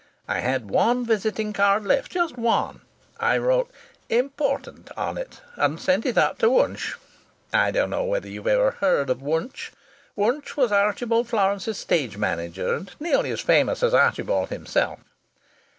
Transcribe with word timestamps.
I 0.27 0.39
had 0.39 0.71
one 0.71 1.05
visiting 1.05 1.53
card 1.53 1.85
left 1.85 2.11
just 2.11 2.35
one. 2.35 2.81
I 3.19 3.37
wrote 3.37 3.69
'Important' 4.09 4.89
on 4.97 5.15
it, 5.15 5.41
and 5.57 5.79
sent 5.79 6.07
it 6.07 6.17
up 6.17 6.39
to 6.39 6.49
Wunch. 6.49 6.95
I 7.53 7.69
don't 7.69 7.91
know 7.91 8.05
whether 8.05 8.27
you've 8.27 8.47
ever 8.47 8.71
heard 8.71 9.11
of 9.11 9.21
Wunch. 9.21 9.69
Wunch 10.17 10.57
was 10.57 10.71
Archibald 10.71 11.27
Florance's 11.27 11.77
stage 11.77 12.17
manager, 12.17 12.73
and 12.77 12.91
nearly 12.99 13.29
as 13.29 13.41
famous 13.41 13.83
as 13.83 13.93
Archibald 13.93 14.49
himself. 14.49 15.01